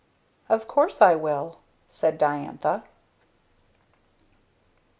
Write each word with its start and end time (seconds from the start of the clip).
"Of 0.49 0.67
course 0.67 0.99
I 0.99 1.13
will," 1.13 1.59
said 1.87 2.17
Diantha. 2.17 2.85